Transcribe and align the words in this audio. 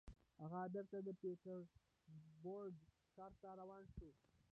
هغه 0.41 0.61
بېرته 0.73 0.97
د 1.01 1.09
پیټرزبورګ 1.21 2.75
ښار 3.13 3.31
ته 3.41 3.49
روان 3.61 3.83
شو 3.93 4.09